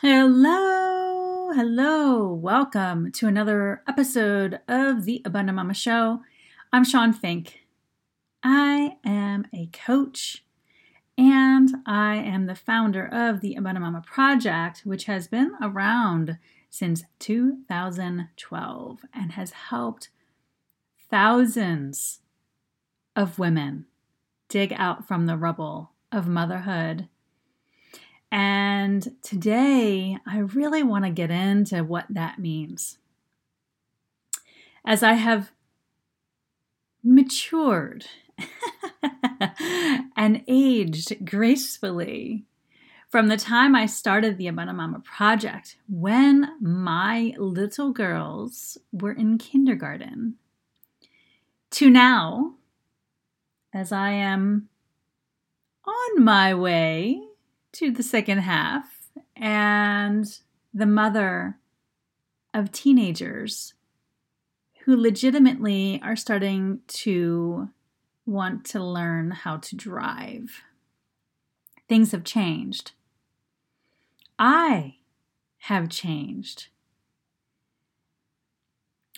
Hello, 0.00 1.50
hello, 1.52 2.32
welcome 2.32 3.10
to 3.10 3.26
another 3.26 3.82
episode 3.88 4.60
of 4.68 5.04
the 5.04 5.20
Abundant 5.24 5.56
Mama 5.56 5.74
Show. 5.74 6.20
I'm 6.72 6.84
Shawn 6.84 7.12
Fink. 7.12 7.66
I 8.40 8.98
am 9.04 9.46
a 9.52 9.66
coach 9.72 10.44
and 11.18 11.78
I 11.84 12.14
am 12.14 12.46
the 12.46 12.54
founder 12.54 13.08
of 13.08 13.40
the 13.40 13.56
Abundant 13.56 13.84
Mama 13.84 14.00
Project, 14.06 14.82
which 14.84 15.06
has 15.06 15.26
been 15.26 15.56
around 15.60 16.38
since 16.70 17.02
2012 17.18 19.04
and 19.12 19.32
has 19.32 19.50
helped 19.50 20.10
thousands 21.10 22.20
of 23.16 23.40
women 23.40 23.86
dig 24.48 24.72
out 24.76 25.08
from 25.08 25.26
the 25.26 25.36
rubble 25.36 25.90
of 26.12 26.28
motherhood 26.28 27.08
and 28.30 29.16
today, 29.22 30.18
I 30.26 30.38
really 30.38 30.82
want 30.82 31.04
to 31.04 31.10
get 31.10 31.30
into 31.30 31.82
what 31.82 32.06
that 32.10 32.38
means. 32.38 32.98
As 34.84 35.02
I 35.02 35.14
have 35.14 35.52
matured 37.02 38.06
and 40.16 40.42
aged 40.46 41.24
gracefully 41.24 42.44
from 43.08 43.28
the 43.28 43.38
time 43.38 43.74
I 43.74 43.86
started 43.86 44.36
the 44.36 44.48
Abundant 44.48 44.76
Mama 44.76 45.00
Project, 45.00 45.76
when 45.88 46.50
my 46.60 47.34
little 47.38 47.90
girls 47.90 48.76
were 48.92 49.12
in 49.12 49.38
kindergarten, 49.38 50.34
to 51.70 51.88
now, 51.88 52.54
as 53.72 53.92
I 53.92 54.10
am 54.10 54.68
on 55.86 56.22
my 56.22 56.52
way 56.52 57.27
to 57.78 57.92
the 57.92 58.02
second 58.02 58.38
half 58.38 59.08
and 59.36 60.40
the 60.74 60.84
mother 60.84 61.58
of 62.52 62.72
teenagers 62.72 63.74
who 64.84 64.96
legitimately 64.96 66.00
are 66.02 66.16
starting 66.16 66.80
to 66.88 67.68
want 68.26 68.64
to 68.64 68.82
learn 68.82 69.30
how 69.30 69.58
to 69.58 69.76
drive. 69.76 70.62
Things 71.88 72.10
have 72.10 72.24
changed. 72.24 72.92
I 74.40 74.96
have 75.58 75.88
changed. 75.88 76.70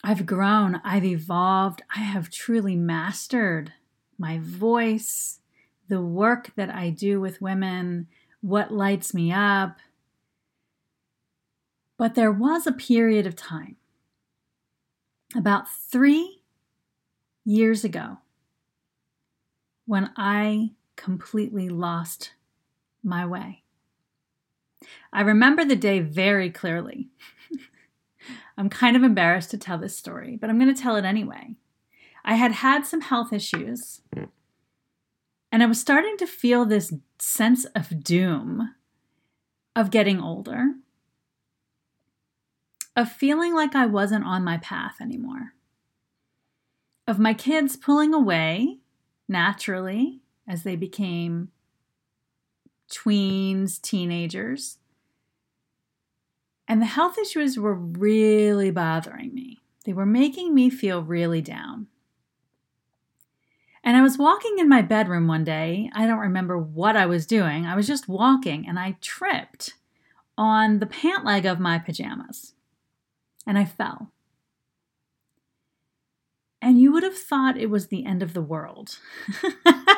I've 0.04 0.26
grown, 0.26 0.82
I've 0.84 1.04
evolved, 1.04 1.80
I 1.96 2.00
have 2.00 2.30
truly 2.30 2.76
mastered 2.76 3.72
my 4.18 4.38
voice, 4.38 5.40
the 5.88 6.02
work 6.02 6.52
that 6.56 6.68
I 6.68 6.90
do 6.90 7.22
with 7.22 7.40
women, 7.40 8.06
what 8.40 8.72
lights 8.72 9.14
me 9.14 9.32
up. 9.32 9.78
But 11.96 12.14
there 12.14 12.32
was 12.32 12.66
a 12.66 12.72
period 12.72 13.26
of 13.26 13.36
time, 13.36 13.76
about 15.36 15.68
three 15.68 16.40
years 17.44 17.84
ago, 17.84 18.18
when 19.86 20.10
I 20.16 20.70
completely 20.96 21.68
lost 21.68 22.32
my 23.02 23.26
way. 23.26 23.62
I 25.12 25.20
remember 25.20 25.64
the 25.64 25.76
day 25.76 26.00
very 26.00 26.50
clearly. 26.50 27.08
I'm 28.56 28.70
kind 28.70 28.96
of 28.96 29.02
embarrassed 29.02 29.50
to 29.50 29.58
tell 29.58 29.78
this 29.78 29.96
story, 29.96 30.36
but 30.40 30.48
I'm 30.48 30.58
going 30.58 30.74
to 30.74 30.82
tell 30.82 30.96
it 30.96 31.04
anyway. 31.04 31.56
I 32.24 32.34
had 32.34 32.52
had 32.52 32.86
some 32.86 33.00
health 33.00 33.32
issues 33.32 34.00
mm. 34.14 34.28
And 35.52 35.62
I 35.62 35.66
was 35.66 35.80
starting 35.80 36.16
to 36.18 36.26
feel 36.26 36.64
this 36.64 36.92
sense 37.18 37.64
of 37.74 38.02
doom 38.02 38.74
of 39.76 39.90
getting 39.90 40.20
older, 40.20 40.74
of 42.96 43.10
feeling 43.10 43.54
like 43.54 43.74
I 43.74 43.86
wasn't 43.86 44.24
on 44.24 44.44
my 44.44 44.58
path 44.58 44.96
anymore, 45.00 45.54
of 47.06 47.18
my 47.18 47.34
kids 47.34 47.76
pulling 47.76 48.12
away 48.12 48.78
naturally 49.28 50.20
as 50.46 50.64
they 50.64 50.76
became 50.76 51.50
tweens, 52.90 53.80
teenagers. 53.80 54.78
And 56.66 56.80
the 56.80 56.86
health 56.86 57.18
issues 57.18 57.58
were 57.58 57.74
really 57.74 58.70
bothering 58.70 59.32
me. 59.32 59.58
They 59.84 59.92
were 59.92 60.06
making 60.06 60.54
me 60.54 60.70
feel 60.70 61.02
really 61.02 61.40
down. 61.40 61.86
And 63.82 63.96
I 63.96 64.02
was 64.02 64.18
walking 64.18 64.58
in 64.58 64.68
my 64.68 64.82
bedroom 64.82 65.26
one 65.26 65.44
day. 65.44 65.90
I 65.94 66.06
don't 66.06 66.18
remember 66.18 66.58
what 66.58 66.96
I 66.96 67.06
was 67.06 67.26
doing. 67.26 67.64
I 67.64 67.74
was 67.74 67.86
just 67.86 68.08
walking 68.08 68.68
and 68.68 68.78
I 68.78 68.96
tripped 69.00 69.74
on 70.36 70.78
the 70.78 70.86
pant 70.86 71.24
leg 71.24 71.46
of 71.46 71.58
my 71.58 71.78
pajamas 71.78 72.54
and 73.46 73.58
I 73.58 73.64
fell. 73.64 74.12
And 76.62 76.80
you 76.80 76.92
would 76.92 77.02
have 77.02 77.16
thought 77.16 77.56
it 77.56 77.70
was 77.70 77.86
the 77.86 78.04
end 78.04 78.22
of 78.22 78.34
the 78.34 78.42
world. 78.42 78.98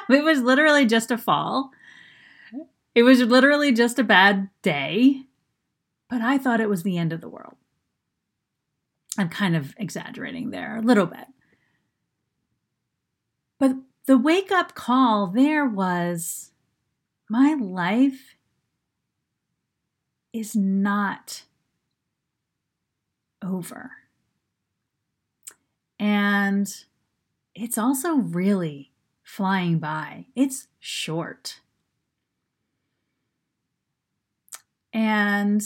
it 0.09 0.22
was 0.25 0.43
literally 0.43 0.87
just 0.87 1.10
a 1.10 1.19
fall. 1.19 1.70
It 2.94 3.03
was 3.03 3.20
literally 3.20 3.72
just 3.72 3.99
a 3.99 4.04
bad 4.04 4.49
day. 4.62 5.22
But 6.09 6.20
I 6.20 6.38
thought 6.38 6.60
it 6.60 6.69
was 6.69 6.82
the 6.82 6.99
end 6.99 7.12
of 7.12 7.20
the 7.20 7.28
world. 7.28 7.56
I'm 9.19 9.28
kind 9.28 9.56
of 9.56 9.75
exaggerating 9.76 10.50
there 10.50 10.76
a 10.76 10.82
little 10.82 11.06
bit. 11.06 11.26
But 13.62 13.77
the 14.06 14.19
wake 14.19 14.50
up 14.50 14.75
call 14.75 15.28
there 15.28 15.65
was 15.65 16.50
my 17.31 17.55
life 17.55 18.34
is 20.33 20.56
not 20.56 21.45
over. 23.41 23.93
And 26.00 26.75
it's 27.55 27.78
also 27.78 28.17
really 28.17 28.91
flying 29.23 29.79
by, 29.79 30.27
it's 30.34 30.67
short. 30.81 31.61
And 34.93 35.62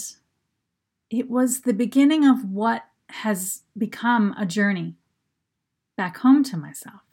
it 1.08 1.30
was 1.30 1.62
the 1.62 1.72
beginning 1.72 2.26
of 2.26 2.44
what 2.44 2.84
has 3.08 3.62
become 3.74 4.34
a 4.36 4.44
journey 4.44 4.96
back 5.96 6.18
home 6.18 6.44
to 6.44 6.58
myself 6.58 7.05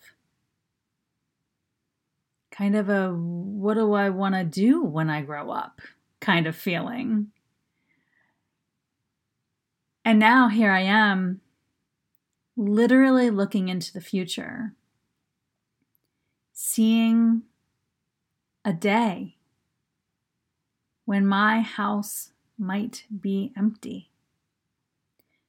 kind 2.54 2.76
of 2.76 2.88
a 2.88 3.10
what 3.12 3.74
do 3.74 3.94
I 3.94 4.10
want 4.10 4.36
to 4.36 4.44
do 4.44 4.84
when 4.84 5.10
I 5.10 5.22
grow 5.22 5.50
up 5.50 5.82
kind 6.20 6.46
of 6.46 6.56
feeling. 6.56 7.32
And 10.06 10.20
now 10.20 10.50
here 10.50 10.72
I 10.72 10.82
am, 10.82 11.42
literally 12.56 13.32
looking 13.32 13.70
into 13.70 13.92
the 13.92 14.02
future, 14.02 14.74
seeing 16.54 17.42
a 18.64 18.72
day 18.72 19.38
when 21.06 21.26
my 21.26 21.62
house 21.62 22.34
might 22.58 23.06
be 23.20 23.52
empty, 23.58 24.12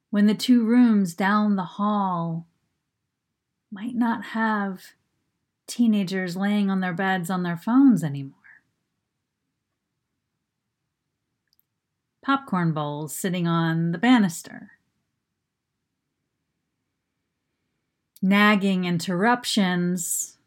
when 0.09 0.25
the 0.25 0.33
two 0.33 0.65
rooms 0.65 1.13
down 1.13 1.55
the 1.55 1.63
hall 1.63 2.47
might 3.71 3.95
not 3.95 4.25
have 4.27 4.93
teenagers 5.67 6.37
laying 6.37 6.69
on 6.69 6.79
their 6.79 6.93
beds 6.93 7.29
on 7.29 7.43
their 7.43 7.57
phones 7.57 8.03
anymore. 8.03 8.33
Popcorn 12.23 12.73
bowls 12.73 13.15
sitting 13.15 13.47
on 13.47 13.91
the 13.91 13.97
banister. 13.97 14.71
Nagging 18.21 18.85
interruptions 18.85 20.37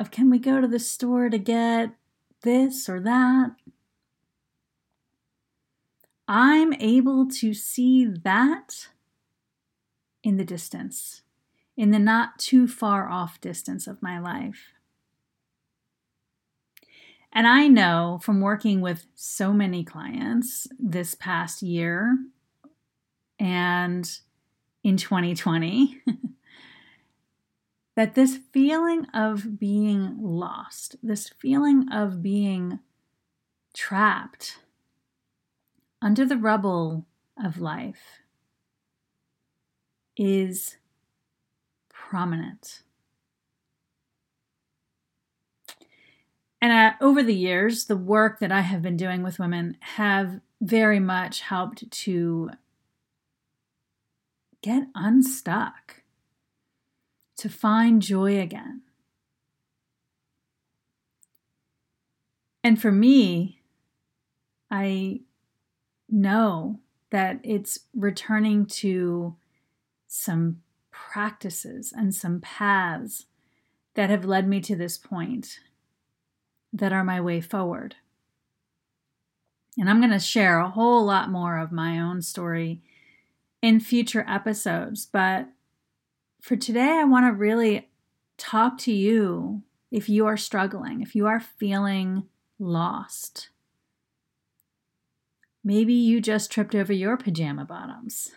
of 0.00 0.10
can 0.10 0.28
we 0.28 0.38
go 0.38 0.60
to 0.60 0.66
the 0.66 0.80
store 0.80 1.28
to 1.28 1.38
get 1.38 1.90
this 2.42 2.88
or 2.88 2.98
that? 3.00 3.52
I'm 6.26 6.72
able 6.74 7.28
to 7.28 7.52
see 7.52 8.06
that 8.06 8.88
in 10.22 10.36
the 10.36 10.44
distance 10.44 11.23
in 11.76 11.90
the 11.90 11.98
not 11.98 12.38
too 12.38 12.68
far 12.68 13.08
off 13.08 13.40
distance 13.40 13.86
of 13.86 14.02
my 14.02 14.18
life. 14.18 14.72
And 17.32 17.48
I 17.48 17.66
know 17.66 18.20
from 18.22 18.40
working 18.40 18.80
with 18.80 19.06
so 19.16 19.52
many 19.52 19.82
clients 19.82 20.68
this 20.78 21.14
past 21.16 21.62
year 21.62 22.16
and 23.40 24.18
in 24.84 24.96
2020 24.96 26.00
that 27.96 28.14
this 28.14 28.38
feeling 28.52 29.06
of 29.06 29.58
being 29.58 30.16
lost, 30.20 30.96
this 31.02 31.28
feeling 31.28 31.88
of 31.90 32.22
being 32.22 32.78
trapped 33.72 34.58
under 36.00 36.24
the 36.24 36.36
rubble 36.36 37.06
of 37.42 37.60
life 37.60 38.20
is 40.16 40.76
prominent. 42.14 42.82
And 46.62 46.70
uh, 46.70 46.92
over 47.00 47.24
the 47.24 47.34
years, 47.34 47.86
the 47.86 47.96
work 47.96 48.38
that 48.38 48.52
I 48.52 48.60
have 48.60 48.82
been 48.82 48.96
doing 48.96 49.24
with 49.24 49.40
women 49.40 49.76
have 49.80 50.40
very 50.60 51.00
much 51.00 51.40
helped 51.40 51.90
to 51.90 52.50
get 54.62 54.86
unstuck, 54.94 56.04
to 57.38 57.48
find 57.48 58.00
joy 58.00 58.38
again. 58.40 58.82
And 62.62 62.80
for 62.80 62.92
me, 62.92 63.60
I 64.70 65.22
know 66.08 66.78
that 67.10 67.40
it's 67.42 67.80
returning 67.92 68.66
to 68.66 69.34
some 70.06 70.60
practices 71.14 71.92
and 71.96 72.12
some 72.12 72.40
paths 72.40 73.26
that 73.94 74.10
have 74.10 74.24
led 74.24 74.48
me 74.48 74.60
to 74.60 74.74
this 74.74 74.98
point 74.98 75.60
that 76.72 76.92
are 76.92 77.04
my 77.04 77.20
way 77.20 77.40
forward. 77.40 77.94
And 79.78 79.88
I'm 79.88 80.00
going 80.00 80.10
to 80.10 80.18
share 80.18 80.58
a 80.58 80.70
whole 80.70 81.04
lot 81.04 81.30
more 81.30 81.56
of 81.56 81.70
my 81.70 82.00
own 82.00 82.20
story 82.20 82.82
in 83.62 83.78
future 83.78 84.24
episodes. 84.26 85.06
But 85.06 85.46
for 86.40 86.56
today, 86.56 86.98
I 87.00 87.04
want 87.04 87.26
to 87.26 87.32
really 87.32 87.90
talk 88.36 88.76
to 88.78 88.92
you 88.92 89.62
if 89.92 90.08
you 90.08 90.26
are 90.26 90.36
struggling, 90.36 91.00
if 91.00 91.14
you 91.14 91.28
are 91.28 91.38
feeling 91.38 92.24
lost. 92.58 93.50
Maybe 95.66 95.94
you 95.94 96.20
just 96.20 96.50
tripped 96.50 96.74
over 96.74 96.92
your 96.92 97.16
pajama 97.16 97.64
bottoms. 97.64 98.30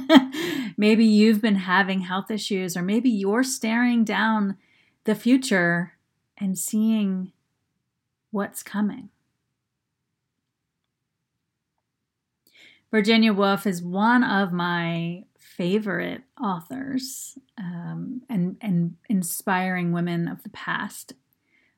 maybe 0.76 1.04
you've 1.04 1.42
been 1.42 1.56
having 1.56 2.02
health 2.02 2.30
issues, 2.30 2.76
or 2.76 2.82
maybe 2.82 3.10
you're 3.10 3.42
staring 3.42 4.04
down 4.04 4.56
the 5.02 5.16
future 5.16 5.94
and 6.38 6.56
seeing 6.56 7.32
what's 8.30 8.62
coming. 8.62 9.10
Virginia 12.92 13.32
Woolf 13.32 13.66
is 13.66 13.82
one 13.82 14.22
of 14.22 14.52
my 14.52 15.24
favorite 15.38 16.22
authors 16.40 17.38
um, 17.58 18.22
and, 18.28 18.56
and 18.60 18.96
inspiring 19.08 19.92
women 19.92 20.28
of 20.28 20.42
the 20.42 20.50
past. 20.50 21.14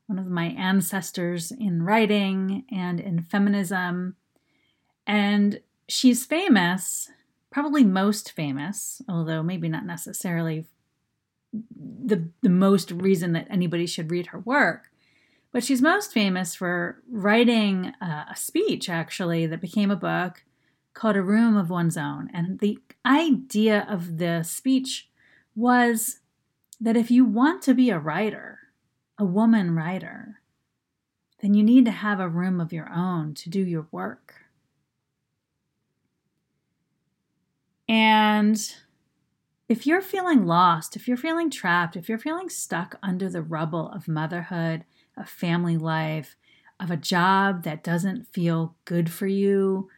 One 0.06 0.18
of 0.18 0.26
my 0.26 0.46
ancestors 0.46 1.52
in 1.52 1.82
writing 1.84 2.64
and 2.70 3.00
in 3.00 3.22
feminism. 3.22 4.16
And 5.06 5.60
she's 5.88 6.24
famous, 6.24 7.10
probably 7.50 7.84
most 7.84 8.32
famous, 8.32 9.02
although 9.08 9.42
maybe 9.42 9.68
not 9.68 9.84
necessarily 9.84 10.66
the, 11.52 12.28
the 12.42 12.48
most 12.48 12.90
reason 12.90 13.32
that 13.32 13.46
anybody 13.50 13.86
should 13.86 14.10
read 14.10 14.28
her 14.28 14.40
work, 14.40 14.90
but 15.52 15.62
she's 15.62 15.80
most 15.80 16.12
famous 16.12 16.54
for 16.54 17.00
writing 17.08 17.92
uh, 18.00 18.24
a 18.30 18.36
speech, 18.36 18.88
actually, 18.88 19.46
that 19.46 19.60
became 19.60 19.90
a 19.90 19.96
book 19.96 20.42
called 20.94 21.16
A 21.16 21.22
Room 21.22 21.56
of 21.56 21.70
One's 21.70 21.96
Own. 21.96 22.28
And 22.34 22.58
the 22.58 22.78
idea 23.06 23.86
of 23.88 24.18
the 24.18 24.42
speech 24.42 25.08
was 25.54 26.18
that 26.80 26.96
if 26.96 27.10
you 27.10 27.24
want 27.24 27.62
to 27.62 27.74
be 27.74 27.90
a 27.90 27.98
writer, 27.98 28.58
a 29.16 29.24
woman 29.24 29.76
writer, 29.76 30.40
then 31.40 31.54
you 31.54 31.62
need 31.62 31.84
to 31.84 31.90
have 31.92 32.18
a 32.18 32.28
room 32.28 32.60
of 32.60 32.72
your 32.72 32.90
own 32.92 33.34
to 33.34 33.48
do 33.48 33.60
your 33.60 33.86
work. 33.92 34.43
And 37.88 38.58
if 39.68 39.86
you're 39.86 40.02
feeling 40.02 40.46
lost, 40.46 40.96
if 40.96 41.08
you're 41.08 41.16
feeling 41.16 41.50
trapped, 41.50 41.96
if 41.96 42.08
you're 42.08 42.18
feeling 42.18 42.48
stuck 42.48 42.96
under 43.02 43.28
the 43.28 43.42
rubble 43.42 43.90
of 43.90 44.08
motherhood, 44.08 44.84
of 45.16 45.28
family 45.28 45.76
life, 45.76 46.36
of 46.80 46.90
a 46.90 46.96
job 46.96 47.62
that 47.64 47.84
doesn't 47.84 48.32
feel 48.32 48.74
good 48.84 49.10
for 49.10 49.26
you, 49.26 49.88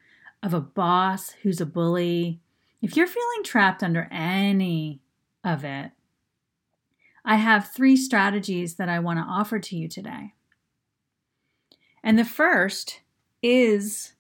of 0.43 0.55
a 0.55 0.61
boss 0.61 1.31
who's 1.43 1.61
a 1.61 1.67
bully, 1.67 2.41
if 2.83 2.97
you're 2.97 3.07
feeling 3.07 3.43
trapped 3.43 3.83
under 3.83 4.09
any 4.11 5.01
of 5.43 5.65
it, 5.65 5.93
I 7.25 7.37
have 7.37 7.73
three 7.73 7.97
strategies 7.97 8.75
that 8.75 8.89
I 8.89 9.01
want 9.01 9.19
to 9.19 9.25
offer 9.25 9.59
to 9.59 9.77
you 9.77 9.89
today. 9.89 10.35
And 12.05 12.17
the 12.17 12.25
first 12.25 13.01
is 13.43 14.13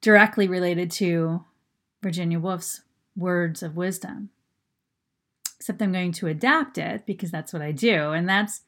directly 0.00 0.48
related 0.48 0.90
to 0.90 1.44
Virginia 2.02 2.38
Woolf's 2.38 2.82
words 3.16 3.62
of 3.62 3.76
wisdom. 3.76 4.30
Except 5.56 5.80
I'm 5.80 5.92
going 5.92 6.12
to 6.12 6.26
adapt 6.26 6.76
it 6.76 7.06
because 7.06 7.30
that's 7.30 7.52
what 7.52 7.62
I 7.62 7.70
do, 7.72 8.10
and 8.10 8.28
that's 8.28 8.62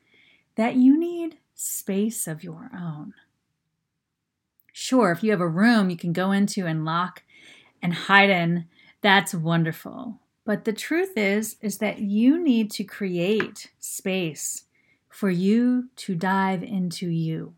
that 0.54 0.76
you 0.76 0.98
need 0.98 1.38
space 1.54 2.28
of 2.28 2.44
your 2.44 2.70
own. 2.72 3.14
Sure, 4.72 5.10
if 5.10 5.22
you 5.22 5.30
have 5.32 5.40
a 5.40 5.48
room 5.48 5.90
you 5.90 5.96
can 5.96 6.12
go 6.12 6.30
into 6.30 6.66
and 6.66 6.84
lock 6.84 7.22
and 7.82 7.94
hide 7.94 8.30
in, 8.30 8.66
that's 9.00 9.34
wonderful. 9.34 10.20
But 10.44 10.64
the 10.64 10.72
truth 10.72 11.16
is 11.16 11.56
is 11.60 11.78
that 11.78 12.00
you 12.00 12.42
need 12.42 12.70
to 12.72 12.84
create 12.84 13.70
space 13.78 14.64
for 15.08 15.30
you 15.30 15.88
to 15.96 16.14
dive 16.14 16.62
into 16.62 17.08
you. 17.08 17.54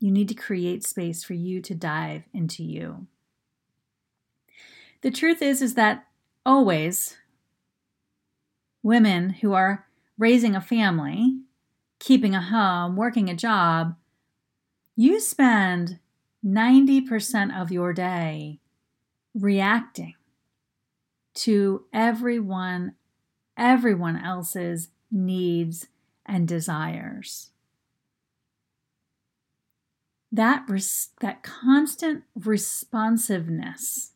You 0.00 0.10
need 0.10 0.28
to 0.28 0.34
create 0.34 0.84
space 0.84 1.24
for 1.24 1.34
you 1.34 1.60
to 1.62 1.74
dive 1.74 2.24
into 2.32 2.62
you. 2.62 3.06
The 5.06 5.12
truth 5.12 5.40
is 5.40 5.62
is 5.62 5.74
that 5.74 6.04
always 6.44 7.16
women 8.82 9.34
who 9.34 9.52
are 9.52 9.86
raising 10.18 10.56
a 10.56 10.60
family, 10.60 11.42
keeping 12.00 12.34
a 12.34 12.42
home, 12.42 12.96
working 12.96 13.30
a 13.30 13.36
job, 13.36 13.94
you 14.96 15.20
spend 15.20 16.00
90% 16.44 17.56
of 17.56 17.70
your 17.70 17.92
day 17.92 18.58
reacting 19.32 20.14
to 21.34 21.84
everyone 21.92 22.96
everyone 23.56 24.16
else's 24.16 24.88
needs 25.12 25.86
and 26.26 26.48
desires. 26.48 27.52
That 30.32 30.64
res- 30.68 31.10
that 31.20 31.44
constant 31.44 32.24
responsiveness 32.34 34.10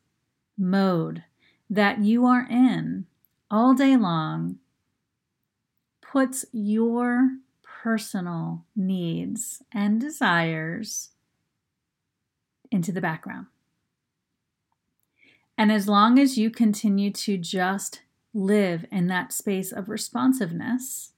mode 0.61 1.25
that 1.69 2.01
you 2.01 2.27
are 2.27 2.47
in 2.49 3.07
all 3.51 3.75
day 3.75 3.97
long 3.97 4.59
puts 6.01 6.45
your 6.53 7.31
personal 7.63 8.65
needs 8.77 9.63
and 9.73 10.01
desires 10.01 11.11
into 12.71 12.93
the 12.93 13.01
background. 13.01 13.47
And 15.57 15.71
as 15.71 15.89
long 15.89 16.19
as 16.19 16.39
you 16.39 16.51
continue 16.51 17.11
to 17.13 17.37
just 17.37 18.03
live 18.33 18.87
in 18.91 19.07
that 19.09 19.33
space 19.33 19.73
of 19.73 19.89
responsiveness, 19.89 21.13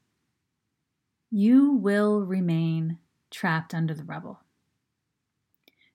you 1.31 1.73
will 1.73 2.21
remain 2.21 2.99
trapped 3.31 3.75
under 3.75 3.95
the 3.95 4.05
rubble. 4.05 4.42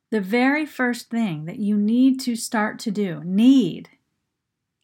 The 0.10 0.22
very 0.22 0.66
first 0.66 1.10
thing 1.10 1.46
that 1.46 1.60
you 1.60 1.78
need 1.78 2.20
to 2.22 2.36
start 2.36 2.80
to 2.80 2.92
do, 2.92 3.22
need, 3.26 3.90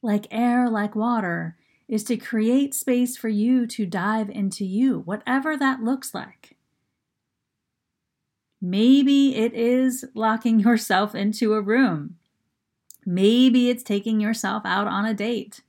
like 0.01 0.27
air, 0.31 0.69
like 0.69 0.95
water, 0.95 1.57
is 1.87 2.03
to 2.05 2.17
create 2.17 2.73
space 2.73 3.15
for 3.15 3.29
you 3.29 3.65
to 3.67 3.85
dive 3.85 4.29
into 4.29 4.65
you, 4.65 4.99
whatever 4.99 5.55
that 5.55 5.81
looks 5.81 6.13
like. 6.13 6.57
Maybe 8.61 9.35
it 9.35 9.53
is 9.53 10.05
locking 10.13 10.59
yourself 10.61 11.15
into 11.15 11.53
a 11.53 11.61
room. 11.61 12.17
Maybe 13.05 13.69
it's 13.69 13.83
taking 13.83 14.19
yourself 14.19 14.63
out 14.65 14.87
on 14.87 15.05
a 15.05 15.13
date. 15.13 15.61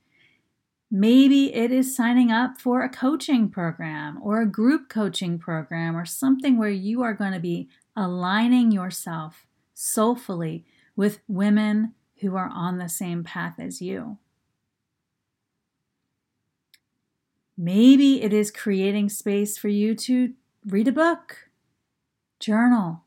Maybe 0.89 1.53
it 1.53 1.71
is 1.71 1.95
signing 1.95 2.31
up 2.31 2.59
for 2.61 2.81
a 2.81 2.89
coaching 2.89 3.49
program 3.49 4.19
or 4.21 4.41
a 4.41 4.45
group 4.45 4.87
coaching 4.87 5.37
program 5.37 5.95
or 5.95 6.05
something 6.05 6.57
where 6.57 6.69
you 6.69 7.01
are 7.01 7.13
going 7.13 7.33
to 7.33 7.39
be 7.39 7.67
aligning 7.95 8.71
yourself 8.71 9.45
soulfully 9.73 10.65
with 10.95 11.19
women 11.27 11.93
who 12.21 12.35
are 12.35 12.49
on 12.53 12.77
the 12.77 12.89
same 12.89 13.23
path 13.23 13.55
as 13.59 13.81
you. 13.81 14.17
Maybe 17.57 18.21
it 18.21 18.33
is 18.33 18.51
creating 18.51 19.09
space 19.09 19.57
for 19.57 19.69
you 19.69 19.95
to 19.95 20.33
read 20.65 20.87
a 20.87 20.91
book, 20.91 21.49
journal, 22.39 23.03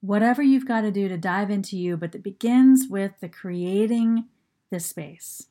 whatever 0.00 0.42
you've 0.42 0.66
got 0.66 0.80
to 0.82 0.90
do 0.90 1.08
to 1.08 1.16
dive 1.16 1.50
into 1.50 1.76
you, 1.76 1.96
but 1.96 2.14
it 2.14 2.22
begins 2.22 2.86
with 2.88 3.12
the 3.20 3.28
creating 3.28 4.26
the 4.70 4.80
space. 4.80 5.46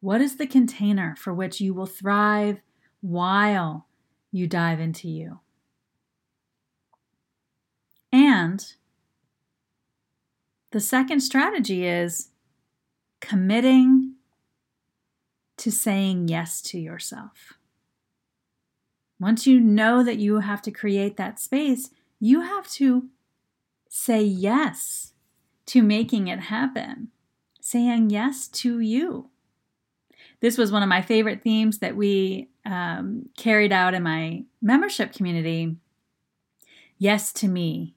What 0.00 0.20
is 0.20 0.36
the 0.36 0.46
container 0.46 1.14
for 1.16 1.32
which 1.32 1.60
you 1.60 1.72
will 1.72 1.86
thrive 1.86 2.60
while 3.00 3.86
you 4.32 4.48
dive 4.48 4.80
into 4.80 5.08
you? 5.08 5.38
And 8.32 8.64
the 10.70 10.80
second 10.80 11.20
strategy 11.20 11.86
is 11.86 12.30
committing 13.20 14.14
to 15.58 15.70
saying 15.70 16.28
yes 16.28 16.62
to 16.62 16.78
yourself. 16.78 17.58
Once 19.20 19.46
you 19.46 19.60
know 19.60 20.02
that 20.02 20.16
you 20.16 20.40
have 20.40 20.62
to 20.62 20.70
create 20.70 21.18
that 21.18 21.38
space, 21.38 21.90
you 22.20 22.40
have 22.40 22.66
to 22.68 23.08
say 23.90 24.22
yes 24.22 25.12
to 25.66 25.82
making 25.82 26.28
it 26.28 26.40
happen, 26.40 27.08
saying 27.60 28.08
yes 28.08 28.48
to 28.48 28.80
you. 28.80 29.28
This 30.40 30.56
was 30.56 30.72
one 30.72 30.82
of 30.82 30.88
my 30.88 31.02
favorite 31.02 31.42
themes 31.42 31.80
that 31.80 31.96
we 31.96 32.48
um, 32.64 33.28
carried 33.36 33.72
out 33.72 33.92
in 33.92 34.02
my 34.02 34.44
membership 34.62 35.12
community. 35.12 35.76
Yes 36.96 37.30
to 37.34 37.46
me. 37.46 37.94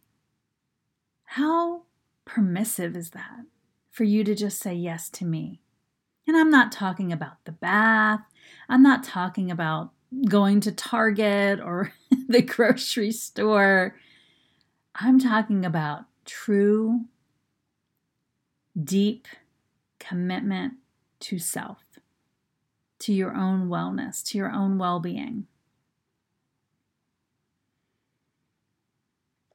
How 1.26 1.84
permissive 2.24 2.96
is 2.96 3.12
that 3.12 3.46
for 3.92 4.04
you 4.04 4.24
to 4.24 4.36
just 4.36 4.60
say 4.60 4.74
yes 4.74 5.10
to 5.12 5.26
me? 5.26 5.62
And 6.28 6.36
I'm 6.36 6.50
not 6.50 6.72
talking 6.72 7.12
about 7.12 7.44
the 7.46 7.52
bath. 7.52 8.22
I'm 8.68 8.82
not 8.82 9.04
talking 9.04 9.52
about 9.52 9.92
going 10.28 10.60
to 10.62 10.72
Target 10.72 11.60
or 11.60 11.94
the 12.28 12.42
grocery 12.42 13.12
store. 13.12 13.96
I'm 14.96 15.20
talking 15.20 15.66
about 15.66 16.06
true, 16.26 17.02
deep 18.82 19.28
commitment 20.00 20.76
to 21.20 21.40
self, 21.40 21.84
to 23.00 23.14
your 23.14 23.36
own 23.36 23.68
wellness, 23.68 24.24
to 24.26 24.38
your 24.38 24.52
own 24.52 24.78
well 24.78 25.00
being. 25.00 25.48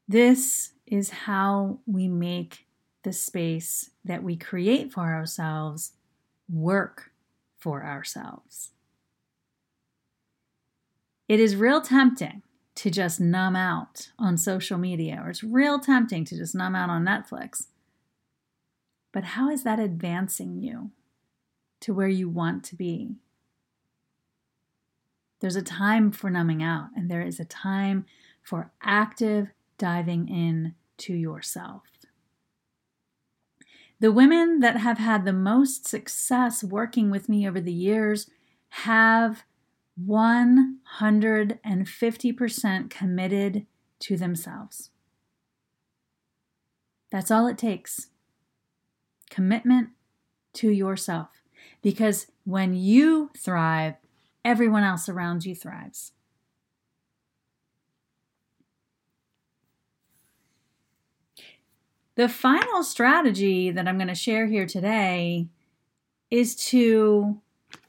This 0.07 0.73
is 0.91 1.11
how 1.11 1.79
we 1.87 2.09
make 2.09 2.67
the 3.05 3.13
space 3.13 3.91
that 4.05 4.23
we 4.23 4.37
create 4.37 4.93
for 4.93 5.15
ourselves 5.15 5.93
work 6.53 7.13
for 7.59 7.85
ourselves. 7.85 8.73
It 11.29 11.39
is 11.39 11.55
real 11.55 11.81
tempting 11.81 12.43
to 12.75 12.91
just 12.91 13.21
numb 13.21 13.55
out 13.55 14.11
on 14.19 14.37
social 14.37 14.79
media, 14.79 15.23
or 15.25 15.31
it's 15.31 15.45
real 15.45 15.79
tempting 15.79 16.25
to 16.25 16.37
just 16.37 16.55
numb 16.55 16.75
out 16.75 16.91
on 16.91 17.05
Netflix. 17.05 17.69
But 19.13 19.25
how 19.25 19.49
is 19.49 19.63
that 19.63 19.79
advancing 19.79 20.57
you 20.57 20.91
to 21.81 21.95
where 21.95 22.09
you 22.09 22.29
want 22.29 22.65
to 22.65 22.77
be? 22.77 23.17
There's 25.41 25.57
a 25.57 25.63
time 25.63 26.11
for 26.11 26.31
numbing 26.31 26.63
out, 26.63 26.89
and 26.97 27.11
there 27.11 27.23
is 27.23 27.39
a 27.39 27.45
time 27.45 28.07
for 28.43 28.73
active 28.83 29.49
diving 29.79 30.29
in 30.29 30.75
to 31.01 31.15
yourself. 31.15 31.83
The 34.01 34.13
women 34.13 34.61
that 34.61 34.79
have 34.79 34.99
had 34.99 35.25
the 35.25 35.33
most 35.33 35.87
success 35.87 36.65
working 36.65 37.11
with 37.11 37.29
me 37.29 37.47
over 37.47 37.61
the 37.61 37.73
years 37.73 38.31
have 38.71 39.45
150% 40.03 42.91
committed 42.91 43.67
to 43.99 44.17
themselves. 44.17 44.91
That's 47.13 47.31
all 47.31 47.47
it 47.47 47.59
takes. 47.59 48.07
Commitment 49.29 49.91
to 50.55 50.71
yourself. 50.71 51.29
Because 51.83 52.29
when 52.45 52.75
you 52.75 53.31
thrive, 53.37 53.97
everyone 54.45 54.83
else 54.83 55.09
around 55.09 55.45
you 55.45 55.55
thrives. 55.55 56.13
The 62.17 62.29
final 62.29 62.83
strategy 62.83 63.71
that 63.71 63.87
I'm 63.87 63.97
going 63.97 64.09
to 64.09 64.15
share 64.15 64.47
here 64.47 64.67
today 64.67 65.49
is 66.31 66.55
to 66.67 67.41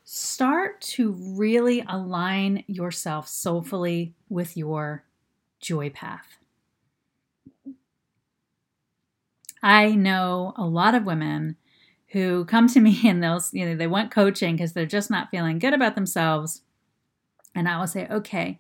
start 0.04 0.82
to 0.82 1.12
really 1.12 1.84
align 1.88 2.64
yourself 2.68 3.28
soulfully 3.28 4.14
with 4.30 4.58
your 4.58 5.06
joy 5.60 5.90
path. 5.90 6.38
I 9.64 9.92
know 9.92 10.54
a 10.56 10.66
lot 10.66 10.96
of 10.96 11.06
women 11.06 11.56
who 12.08 12.46
come 12.46 12.68
to 12.70 12.80
me 12.82 13.00
and 13.06 13.24
they'll, 13.24 13.42
you 13.52 13.66
know, 13.66 13.76
they 13.76 13.88
want 13.88 14.12
coaching 14.12 14.56
because 14.56 14.74
they're 14.74 14.86
just 14.86 15.10
not 15.10 15.30
feeling 15.32 15.60
good 15.60 15.74
about 15.74 15.96
themselves. 15.96 16.62
And 17.56 17.68
I 17.68 17.80
will 17.80 17.88
say, 17.88 18.08
okay, 18.10 18.60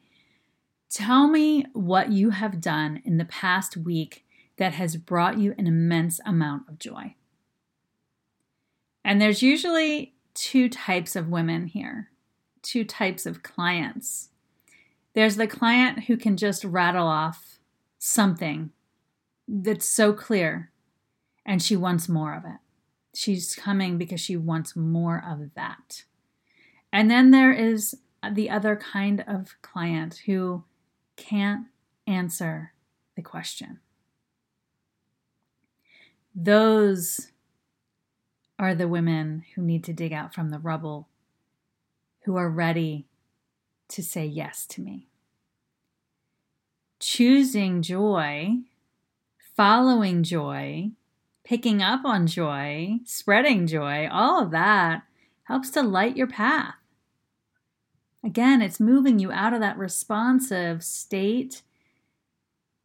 tell 0.90 1.28
me 1.28 1.66
what 1.74 2.12
you 2.12 2.32
have 2.32 2.62
done 2.62 3.02
in 3.06 3.18
the 3.18 3.26
past 3.26 3.78
week 3.78 4.26
that 4.58 4.74
has 4.74 4.96
brought 4.96 5.38
you 5.38 5.56
an 5.58 5.68
immense 5.68 6.20
amount 6.26 6.70
of 6.70 6.80
joy. 6.80 7.16
And 9.04 9.20
there's 9.20 9.42
usually 9.42 10.14
two 10.34 10.70
types 10.70 11.16
of 11.16 11.30
women 11.30 11.68
here, 11.68 12.10
two 12.62 12.84
types 12.84 13.26
of 13.26 13.44
clients. 13.44 14.30
There's 15.14 15.36
the 15.36 15.48
client 15.48 16.06
who 16.06 16.18
can 16.18 16.38
just 16.38 16.64
rattle 16.64 17.08
off 17.08 17.60
something 17.98 18.72
that's 19.48 19.88
so 19.88 20.14
clear 20.14 20.72
and 21.46 21.62
she 21.62 21.76
wants 21.76 22.08
more 22.08 22.36
of 22.36 22.46
it. 22.46 22.60
She's 23.14 23.56
coming 23.56 23.98
because 23.98 24.22
she 24.22 24.38
wants 24.38 24.76
more 24.76 25.24
of 25.28 25.54
that. 25.56 26.04
And 26.94 27.10
then 27.10 27.32
there 27.32 27.52
is 27.52 27.96
the 28.30 28.50
other 28.50 28.76
kind 28.76 29.24
of 29.28 29.56
client 29.62 30.22
who 30.26 30.64
can't 31.18 31.68
answer 32.08 32.74
the 33.16 33.22
question. 33.22 33.80
Those 36.34 37.32
are 38.58 38.74
the 38.74 38.88
women 38.88 39.44
who 39.56 39.62
need 39.62 39.84
to 39.86 39.94
dig 39.94 40.14
out 40.14 40.34
from 40.34 40.50
the 40.50 40.60
rubble, 40.60 41.08
who 42.24 42.38
are 42.38 42.50
ready 42.50 43.08
to 43.90 44.02
say 44.02 44.26
yes 44.26 44.66
to 44.68 44.82
me. 44.82 45.08
Choosing 47.00 47.82
joy, 47.82 48.60
following 49.56 50.24
joy, 50.24 50.92
picking 51.44 51.82
up 51.82 52.06
on 52.06 52.28
joy, 52.28 53.00
spreading 53.04 53.68
joy, 53.68 54.08
all 54.10 54.42
of 54.42 54.52
that 54.52 55.04
helps 55.44 55.70
to 55.72 55.82
light 55.82 56.16
your 56.16 56.28
path. 56.28 56.76
Again, 58.24 58.62
it's 58.62 58.80
moving 58.80 59.20
you 59.20 59.32
out 59.32 59.54
of 59.54 59.60
that 59.60 59.78
responsive 59.78 60.84
state 60.84 61.64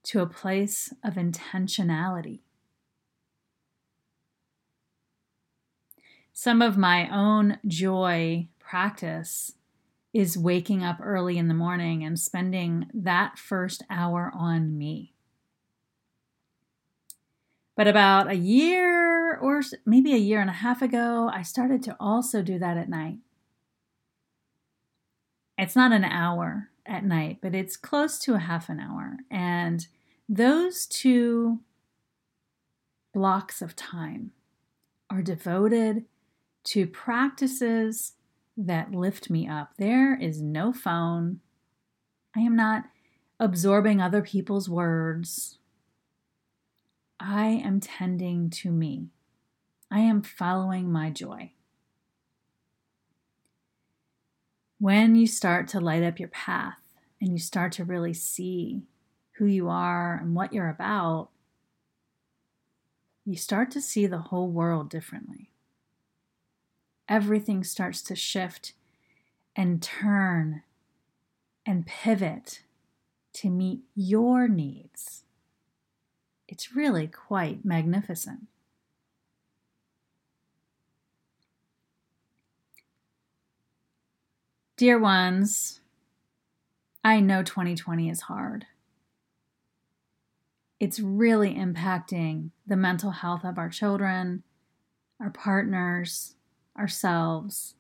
to 0.05 0.21
a 0.21 0.27
place 0.27 0.93
of 1.05 1.15
intentionality. 1.15 2.41
Some 6.39 6.61
of 6.61 6.77
my 6.77 7.09
own 7.09 7.59
joy 7.67 8.47
practice 8.59 9.53
is 10.13 10.37
waking 10.37 10.85
up 10.85 10.99
early 11.03 11.39
in 11.39 11.49
the 11.49 11.55
morning 11.55 12.05
and 12.05 12.21
spending 12.21 12.85
that 12.93 13.39
first 13.39 13.83
hour 13.89 14.31
on 14.37 14.77
me. 14.77 15.15
But 17.75 17.89
about 17.89 18.31
a 18.31 18.37
year 18.37 19.35
or 19.39 19.63
maybe 19.87 20.13
a 20.13 20.19
year 20.19 20.43
and 20.43 20.51
a 20.51 20.53
half 20.53 20.83
ago, 20.83 21.31
I 21.33 21.41
started 21.41 21.83
to 21.85 21.97
also 21.99 22.43
do 22.43 22.59
that 22.59 22.77
at 22.77 22.91
night. 22.91 23.17
It's 25.57 25.75
not 25.75 25.93
an 25.93 26.05
hour 26.05 26.69
at 26.85 27.03
night, 27.03 27.39
but 27.41 27.55
it's 27.55 27.79
close 27.79 28.19
to 28.19 28.35
a 28.35 28.41
half 28.41 28.69
an 28.69 28.79
hour. 28.79 29.17
And 29.31 29.87
those 30.29 30.85
two 30.85 31.61
blocks 33.15 33.63
of 33.63 33.75
time 33.75 34.33
are 35.09 35.23
devoted 35.23 36.05
to 36.67 36.87
practices 36.87 38.15
that 38.57 38.93
lift 38.93 39.31
me 39.31 39.49
up. 39.49 39.73
There 39.79 40.19
is 40.19 40.43
no 40.43 40.73
phone. 40.73 41.41
I 42.35 42.41
am 42.41 42.57
not 42.57 42.85
absorbing 43.39 44.01
other 44.01 44.21
people's 44.21 44.69
words. 44.69 45.59
I 47.21 47.47
am 47.47 47.81
tending 47.81 48.51
to 48.51 48.71
me. 48.71 49.09
I 49.91 50.01
am 50.01 50.23
following 50.23 50.91
my 50.91 51.11
joy. 51.11 51.53
When 54.79 55.15
you 55.15 55.27
start 55.27 55.69
to 55.69 55.81
light 55.81 56.03
up 56.03 56.19
your 56.19 56.29
path 56.29 56.79
and 57.21 57.33
you 57.33 57.39
start 57.39 57.73
to 57.73 57.85
really 57.85 58.13
see 58.13 58.83
who 59.39 59.47
you 59.47 59.69
are 59.69 60.19
and 60.21 60.35
what 60.35 60.53
you're 60.53 60.69
about, 60.69 61.29
you 63.25 63.37
start 63.37 63.71
to 63.71 63.81
see 63.81 64.07
the 64.07 64.19
whole 64.19 64.51
world 64.51 64.91
differently 64.91 65.51
everything 67.09 67.65
starts 67.65 68.03
to 68.03 68.17
shift 68.17 68.73
and 69.55 69.83
turn 69.83 70.63
and 71.65 71.87
pivot 71.87 72.63
to 73.33 73.51
meet 73.51 73.81
your 73.95 74.49
needs. 74.49 75.25
It's 76.49 76.75
really 76.75 77.07
quite 77.07 77.65
magnificent. 77.65 78.47
Dear 84.77 84.99
ones, 84.99 85.81
I 87.03 87.21
know 87.21 87.43
2020 87.43 88.11
is 88.11 88.23
hard. 88.23 88.67
It's 90.79 91.01
really 91.01 91.55
impacting 91.55 92.51
the 92.67 92.77
mental 92.77 93.11
health 93.11 93.45
of 93.45 93.57
our 93.57 93.71
children, 93.71 94.43
our 95.19 95.31
partners, 95.31 96.36
ourselves. 96.79 97.75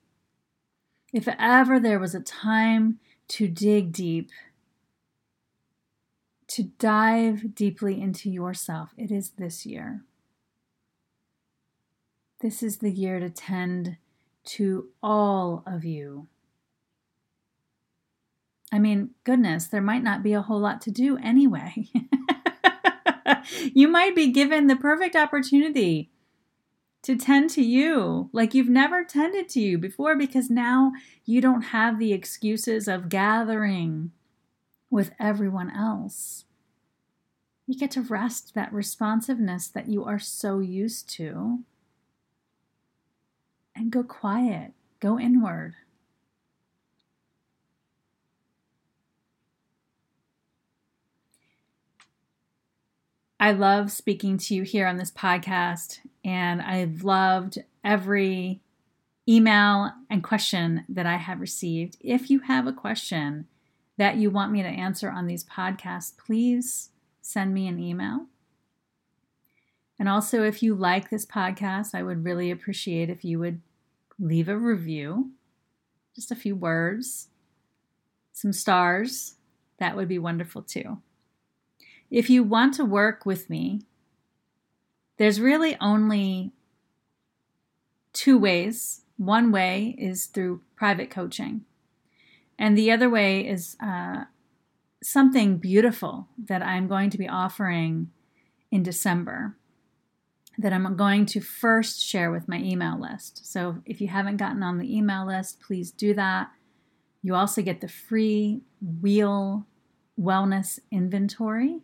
If 1.12 1.28
ever 1.38 1.78
there 1.78 1.98
was 1.98 2.14
a 2.14 2.20
time 2.20 2.98
to 3.28 3.48
dig 3.48 3.92
deep 3.92 4.30
to 6.48 6.62
dive 6.62 7.54
deeply 7.54 8.00
into 8.00 8.30
yourself, 8.30 8.90
it 8.96 9.10
is 9.10 9.30
this 9.30 9.66
year. 9.66 10.04
This 12.40 12.62
is 12.62 12.78
the 12.78 12.90
year 12.90 13.18
to 13.18 13.30
tend 13.30 13.96
to 14.44 14.88
all 15.02 15.64
of 15.66 15.84
you. 15.84 16.28
I 18.72 18.78
mean, 18.78 19.10
goodness, 19.24 19.66
there 19.66 19.82
might 19.82 20.02
not 20.02 20.22
be 20.22 20.32
a 20.32 20.42
whole 20.42 20.60
lot 20.60 20.80
to 20.82 20.90
do 20.90 21.16
anyway. 21.18 21.88
you 23.74 23.88
might 23.88 24.14
be 24.14 24.30
given 24.32 24.66
the 24.66 24.76
perfect 24.76 25.16
opportunity 25.16 26.10
to 27.06 27.14
tend 27.16 27.48
to 27.48 27.62
you 27.62 28.28
like 28.32 28.52
you've 28.52 28.68
never 28.68 29.04
tended 29.04 29.48
to 29.48 29.60
you 29.60 29.78
before 29.78 30.16
because 30.16 30.50
now 30.50 30.90
you 31.24 31.40
don't 31.40 31.62
have 31.62 32.00
the 32.00 32.12
excuses 32.12 32.88
of 32.88 33.08
gathering 33.08 34.10
with 34.90 35.12
everyone 35.20 35.70
else. 35.70 36.46
You 37.64 37.78
get 37.78 37.92
to 37.92 38.02
rest 38.02 38.54
that 38.54 38.72
responsiveness 38.72 39.68
that 39.68 39.88
you 39.88 40.04
are 40.04 40.18
so 40.18 40.58
used 40.58 41.08
to 41.10 41.60
and 43.76 43.92
go 43.92 44.02
quiet, 44.02 44.72
go 44.98 45.16
inward. 45.16 45.74
I 53.38 53.52
love 53.52 53.92
speaking 53.92 54.38
to 54.38 54.54
you 54.54 54.62
here 54.62 54.86
on 54.86 54.96
this 54.96 55.10
podcast, 55.10 55.98
and 56.24 56.62
I've 56.62 57.04
loved 57.04 57.58
every 57.84 58.62
email 59.28 59.92
and 60.08 60.24
question 60.24 60.84
that 60.88 61.04
I 61.04 61.16
have 61.16 61.40
received. 61.40 61.98
If 62.00 62.30
you 62.30 62.40
have 62.40 62.66
a 62.66 62.72
question 62.72 63.46
that 63.98 64.16
you 64.16 64.30
want 64.30 64.52
me 64.52 64.62
to 64.62 64.68
answer 64.68 65.10
on 65.10 65.26
these 65.26 65.44
podcasts, 65.44 66.16
please 66.16 66.90
send 67.20 67.52
me 67.52 67.66
an 67.68 67.78
email. 67.78 68.26
And 69.98 70.08
also, 70.08 70.42
if 70.42 70.62
you 70.62 70.74
like 70.74 71.10
this 71.10 71.26
podcast, 71.26 71.94
I 71.94 72.02
would 72.02 72.24
really 72.24 72.50
appreciate 72.50 73.10
if 73.10 73.22
you 73.22 73.38
would 73.38 73.60
leave 74.18 74.48
a 74.48 74.56
review, 74.56 75.32
just 76.14 76.30
a 76.30 76.36
few 76.36 76.56
words, 76.56 77.28
some 78.32 78.52
stars. 78.52 79.34
That 79.78 79.94
would 79.94 80.08
be 80.08 80.18
wonderful 80.18 80.62
too. 80.62 81.02
If 82.10 82.30
you 82.30 82.42
want 82.42 82.74
to 82.74 82.84
work 82.84 83.26
with 83.26 83.50
me, 83.50 83.82
there's 85.18 85.40
really 85.40 85.76
only 85.80 86.52
two 88.12 88.38
ways. 88.38 89.02
One 89.16 89.50
way 89.50 89.94
is 89.98 90.26
through 90.26 90.60
private 90.76 91.10
coaching, 91.10 91.64
and 92.58 92.76
the 92.76 92.90
other 92.90 93.08
way 93.08 93.46
is 93.46 93.76
uh, 93.82 94.24
something 95.02 95.56
beautiful 95.56 96.28
that 96.38 96.62
I'm 96.62 96.86
going 96.86 97.10
to 97.10 97.18
be 97.18 97.28
offering 97.28 98.10
in 98.70 98.82
December 98.82 99.56
that 100.58 100.72
I'm 100.72 100.96
going 100.96 101.26
to 101.26 101.40
first 101.40 102.02
share 102.02 102.30
with 102.30 102.48
my 102.48 102.58
email 102.58 102.98
list. 102.98 103.46
So 103.50 103.82
if 103.84 104.00
you 104.00 104.08
haven't 104.08 104.38
gotten 104.38 104.62
on 104.62 104.78
the 104.78 104.96
email 104.96 105.26
list, 105.26 105.60
please 105.60 105.90
do 105.90 106.14
that. 106.14 106.50
You 107.22 107.34
also 107.34 107.62
get 107.62 107.80
the 107.80 107.88
free 107.88 108.62
wheel 108.80 109.66
wellness 110.18 110.78
inventory 110.90 111.80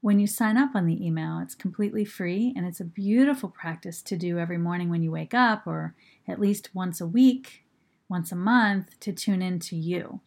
when 0.00 0.18
you 0.18 0.26
sign 0.26 0.56
up 0.56 0.74
on 0.74 0.86
the 0.86 1.04
email. 1.04 1.40
It's 1.42 1.54
completely 1.54 2.04
free 2.04 2.52
and 2.56 2.66
it's 2.66 2.80
a 2.80 2.84
beautiful 2.84 3.48
practice 3.48 4.02
to 4.02 4.16
do 4.16 4.38
every 4.38 4.58
morning 4.58 4.90
when 4.90 5.02
you 5.02 5.10
wake 5.10 5.34
up 5.34 5.66
or 5.66 5.94
at 6.26 6.40
least 6.40 6.74
once 6.74 7.00
a 7.00 7.06
week, 7.06 7.64
once 8.08 8.32
a 8.32 8.36
month 8.36 8.98
to 9.00 9.12
tune 9.12 9.42
in 9.42 9.58
to 9.60 9.76
you. 9.76 10.20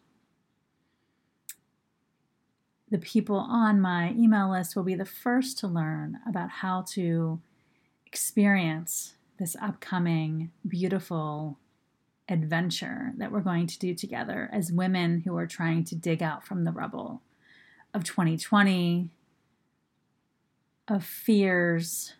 The 2.90 2.98
people 2.98 3.36
on 3.36 3.80
my 3.80 4.10
email 4.10 4.50
list 4.50 4.76
will 4.76 4.82
be 4.82 4.94
the 4.94 5.06
first 5.06 5.58
to 5.60 5.66
learn 5.66 6.18
about 6.28 6.50
how 6.50 6.84
to 6.90 7.40
experience 8.04 9.14
this 9.38 9.56
upcoming 9.62 10.50
beautiful 10.68 11.58
adventure 12.28 13.12
that 13.16 13.32
we're 13.32 13.40
going 13.40 13.66
to 13.66 13.78
do 13.78 13.94
together 13.94 14.50
as 14.52 14.70
women 14.70 15.22
who 15.24 15.36
are 15.36 15.46
trying 15.46 15.84
to 15.84 15.94
dig 15.94 16.22
out 16.22 16.46
from 16.46 16.64
the 16.64 16.70
rubble 16.70 17.22
of 17.94 18.04
2020, 18.04 19.08
of 20.92 21.04
fears, 21.04 22.12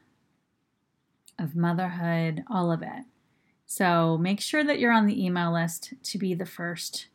of 1.38 1.54
motherhood, 1.54 2.42
all 2.50 2.72
of 2.72 2.82
it. 2.82 3.04
So 3.66 4.16
make 4.18 4.40
sure 4.40 4.64
that 4.64 4.78
you're 4.78 4.92
on 4.92 5.06
the 5.06 5.24
email 5.24 5.52
list 5.52 5.94
to 6.02 6.18
be 6.18 6.34
the 6.34 6.46
first 6.46 7.08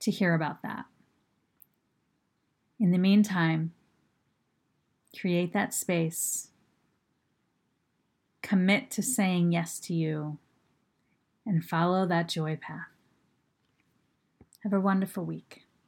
to 0.00 0.10
hear 0.10 0.34
about 0.34 0.62
that. 0.62 0.86
In 2.80 2.90
the 2.90 2.98
meantime, 2.98 3.72
create 5.18 5.52
that 5.52 5.74
space 5.74 6.48
Commit 8.42 8.90
to 8.90 9.02
saying 9.02 9.52
yes 9.52 9.78
to 9.80 9.94
you 9.94 10.38
and 11.46 11.64
follow 11.64 12.06
that 12.06 12.28
joy 12.28 12.58
path. 12.60 12.88
Have 14.64 14.72
a 14.72 14.80
wonderful 14.80 15.24
week. 15.24 15.62